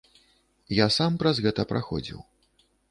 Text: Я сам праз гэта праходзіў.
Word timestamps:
Я 0.77 0.87
сам 0.97 1.21
праз 1.21 1.35
гэта 1.47 1.61
праходзіў. 1.75 2.19